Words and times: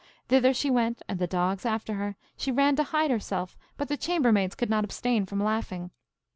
Thither 0.29 0.51
she 0.51 0.71
went, 0.71 1.03
and 1.07 1.19
the 1.19 1.27
dogs 1.27 1.63
after 1.63 1.93
her; 1.93 2.15
she 2.35 2.51
ran 2.51 2.75
to 2.77 2.83
hide 2.85 3.11
herself, 3.11 3.55
but 3.77 3.87
the 3.87 3.97
chambermaids 3.97 4.55
could 4.55 4.67
not 4.67 4.83
abstain 4.83 5.27
from 5.27 5.43
laughing. 5.43 5.91